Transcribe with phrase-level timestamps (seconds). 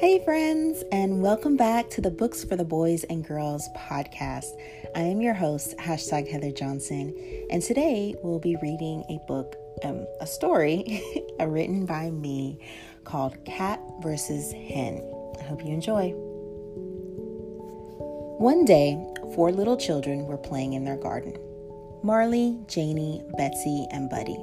[0.00, 4.56] Hey, friends, and welcome back to the Books for the Boys and Girls podcast.
[4.94, 7.12] I am your host, hashtag Heather Johnson,
[7.50, 11.02] and today we'll be reading a book, um, a story
[11.40, 12.60] written by me
[13.02, 15.02] called Cat versus Hen.
[15.40, 16.12] I hope you enjoy.
[18.38, 19.04] One day,
[19.34, 21.36] four little children were playing in their garden
[22.04, 24.38] Marley, Janie, Betsy, and Buddy.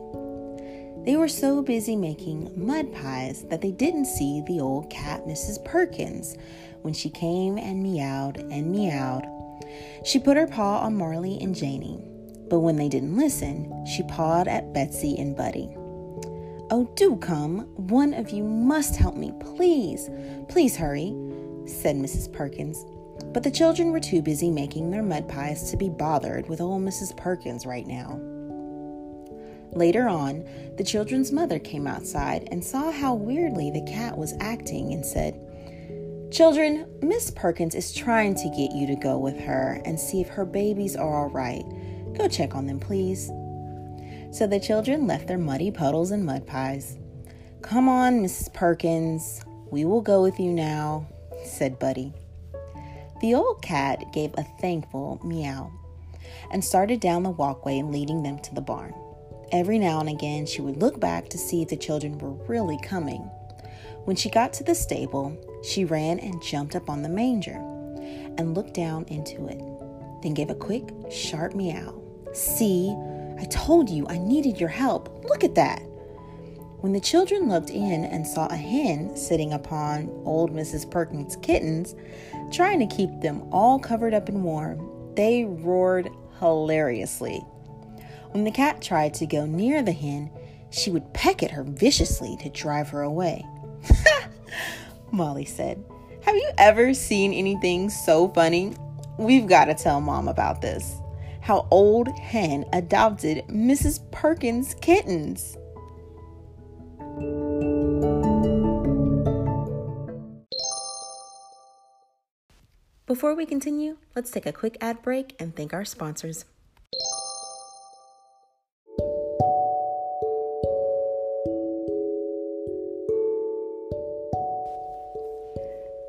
[1.06, 5.64] They were so busy making mud pies that they didn't see the old cat, Mrs.
[5.64, 6.36] Perkins,
[6.82, 9.24] when she came and meowed and meowed.
[10.04, 12.04] She put her paw on Marley and Janie,
[12.50, 15.70] but when they didn't listen, she pawed at Betsy and Buddy.
[16.72, 17.60] Oh, do come.
[17.76, 20.10] One of you must help me, please.
[20.50, 21.16] Please hurry,
[21.68, 22.34] said Mrs.
[22.34, 22.84] Perkins.
[23.32, 26.82] But the children were too busy making their mud pies to be bothered with old
[26.82, 27.16] Mrs.
[27.16, 28.20] Perkins right now.
[29.76, 30.48] Later on,
[30.78, 35.40] the children's mother came outside and saw how weirdly the cat was acting and said,
[36.32, 40.30] Children, Miss Perkins is trying to get you to go with her and see if
[40.30, 41.64] her babies are all right.
[42.18, 43.28] Go check on them, please.
[44.32, 46.98] So the children left their muddy puddles and mud pies.
[47.62, 48.54] Come on, Mrs.
[48.54, 51.08] Perkins, we will go with you now,
[51.44, 52.14] said Buddy.
[53.22, 55.72] The old cat gave a thankful meow
[56.52, 58.94] and started down the walkway leading them to the barn.
[59.52, 62.80] Every now and again, she would look back to see if the children were really
[62.82, 63.22] coming.
[64.06, 67.56] When she got to the stable, she ran and jumped up on the manger
[68.38, 69.62] and looked down into it,
[70.22, 72.02] then gave a quick, sharp meow.
[72.34, 72.90] See,
[73.40, 75.24] I told you I needed your help.
[75.26, 75.80] Look at that.
[76.82, 80.90] When the children looked in and saw a hen sitting upon old Mrs.
[80.90, 81.96] Perkins' kittens,
[82.52, 86.10] trying to keep them all covered up and warm, they roared
[86.40, 87.44] hilariously.
[88.36, 90.30] When the cat tried to go near the hen,
[90.70, 93.46] she would peck at her viciously to drive her away.
[95.14, 95.82] Molly said,
[96.24, 98.74] Have you ever seen anything so funny?
[99.18, 100.98] We've got to tell mom about this.
[101.40, 104.02] How old hen adopted Mrs.
[104.12, 105.56] Perkins' kittens.
[113.08, 116.44] Before we continue, let's take a quick ad break and thank our sponsors.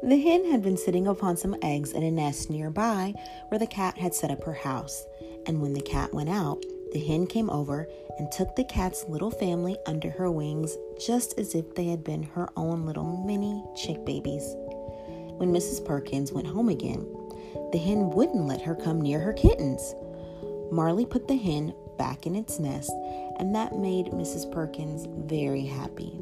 [0.07, 3.13] The hen had been sitting upon some eggs in a nest nearby
[3.49, 5.05] where the cat had set up her house,
[5.47, 9.33] and when the cat went out, the hen came over and took the cat's little
[9.33, 14.05] family under her wings just as if they had been her own little mini chick
[14.05, 14.55] babies.
[15.39, 15.85] When Mrs.
[15.85, 17.05] Perkins went home again,
[17.73, 19.97] the hen wouldn't let her come near her kittens.
[20.71, 22.93] Marley put the hen back in its nest,
[23.41, 24.53] and that made Mrs.
[24.53, 26.17] Perkins very happy.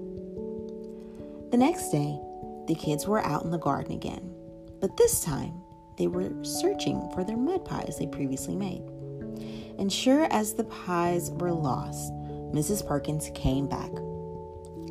[1.50, 2.18] The next day,
[2.66, 4.34] the kids were out in the garden again,
[4.80, 5.52] but this time
[5.96, 8.82] they were searching for their mud pies they previously made.
[9.78, 12.12] And sure as the pies were lost,
[12.52, 12.86] Mrs.
[12.86, 13.90] Perkins came back.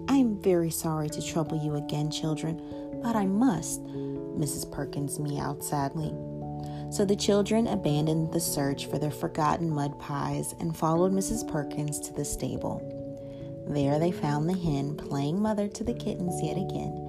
[0.09, 2.61] I am very sorry to trouble you again, children,
[3.01, 4.71] but I must, Mrs.
[4.71, 6.13] Perkins meowed sadly.
[6.91, 11.47] So the children abandoned the search for their forgotten mud pies and followed Mrs.
[11.47, 12.89] Perkins to the stable.
[13.67, 17.02] There they found the hen playing mother to the kittens yet again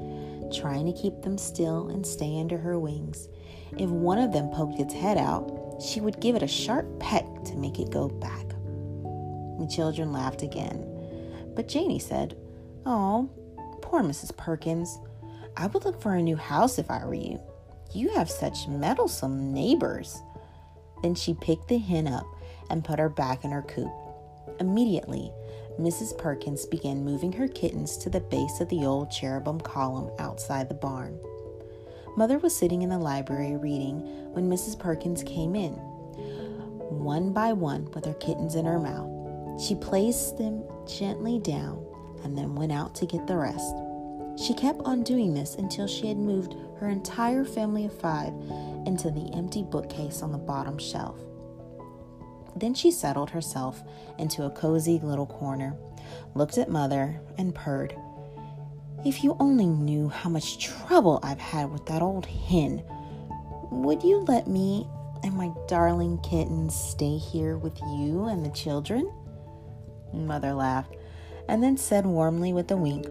[0.56, 3.28] trying to keep them still and stay under her wings.
[3.76, 7.24] If one of them poked its head out, she would give it a sharp peck
[7.44, 8.48] to make it go back.
[9.58, 10.84] The children laughed again,
[11.54, 12.36] but Janie said,
[12.86, 13.30] Oh,
[13.82, 14.36] poor Mrs.
[14.36, 14.98] Perkins.
[15.56, 17.40] I would look for a new house if I were you.
[17.92, 20.20] You have such meddlesome neighbors.
[21.02, 22.26] Then she picked the hen up
[22.70, 23.92] and put her back in her coop.
[24.58, 25.32] Immediately,
[25.78, 26.16] Mrs.
[26.16, 30.74] Perkins began moving her kittens to the base of the old cherubim column outside the
[30.74, 31.18] barn.
[32.16, 34.00] Mother was sitting in the library reading
[34.32, 34.78] when Mrs.
[34.78, 39.10] Perkins came in, one by one with her kittens in her mouth.
[39.60, 41.84] She placed them gently down
[42.22, 43.74] and then went out to get the rest.
[44.36, 48.32] She kept on doing this until she had moved her entire family of five
[48.86, 51.18] into the empty bookcase on the bottom shelf.
[52.56, 53.82] Then she settled herself
[54.18, 55.74] into a cozy little corner,
[56.34, 57.96] looked at Mother, and purred.
[59.04, 62.82] If you only knew how much trouble I've had with that old hen,
[63.70, 64.88] would you let me
[65.22, 69.10] and my darling kittens stay here with you and the children?
[70.12, 70.94] Mother laughed
[71.48, 73.06] and then said warmly with a wink,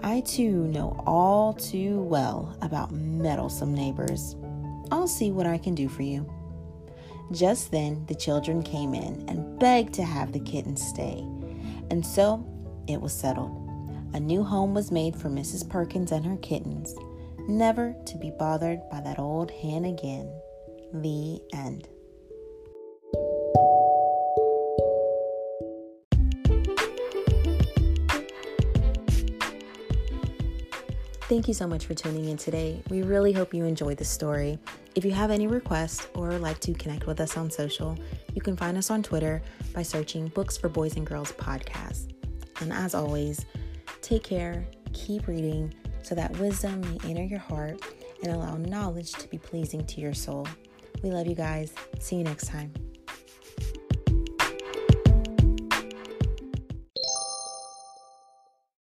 [0.00, 4.36] I too know all too well about meddlesome neighbors.
[4.90, 6.30] I'll see what I can do for you.
[7.32, 11.18] Just then, the children came in and begged to have the kittens stay,
[11.90, 12.46] and so
[12.86, 13.62] it was settled.
[14.14, 15.68] a new home was made for Mrs.
[15.68, 16.94] Perkins and her kittens,
[17.48, 20.32] never to be bothered by that old hen again.
[20.94, 21.88] The end.
[31.28, 32.80] Thank you so much for tuning in today.
[32.88, 34.60] We really hope you enjoyed the story.
[34.96, 37.98] If you have any requests or like to connect with us on social,
[38.34, 39.42] you can find us on Twitter
[39.74, 42.14] by searching Books for Boys and Girls Podcast.
[42.62, 43.44] And as always,
[44.00, 47.78] take care, keep reading so that wisdom may enter your heart
[48.22, 50.48] and allow knowledge to be pleasing to your soul.
[51.02, 51.74] We love you guys.
[52.00, 52.72] See you next time.